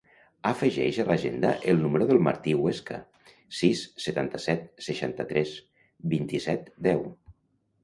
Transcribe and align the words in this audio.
Afegeix 0.51 0.95
a 1.01 1.03
l'agenda 1.09 1.51
el 1.73 1.77
número 1.83 2.07
del 2.11 2.21
Martí 2.29 2.55
Huesca: 2.61 2.97
sis, 3.59 3.85
setanta-set, 4.07 4.67
seixanta-tres, 4.89 5.55
vint-i-set, 6.17 6.75
deu. 6.91 7.09